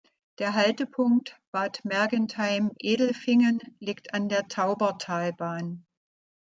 Der 0.39 0.55
Haltepunkt 0.55 1.39
"Bad 1.51 1.85
Mergentheim-Edelfingen" 1.85 3.59
liegt 3.79 4.15
an 4.15 4.29
der 4.29 4.47
Taubertalbahn. 4.47 5.85